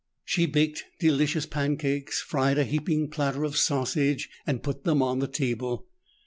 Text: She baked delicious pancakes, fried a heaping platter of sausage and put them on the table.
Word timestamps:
She 0.25 0.47
baked 0.47 0.83
delicious 0.99 1.45
pancakes, 1.45 2.23
fried 2.23 2.57
a 2.57 2.63
heaping 2.63 3.11
platter 3.11 3.43
of 3.43 3.55
sausage 3.55 4.29
and 4.47 4.63
put 4.63 4.83
them 4.83 5.03
on 5.03 5.19
the 5.19 5.27
table. 5.27 5.85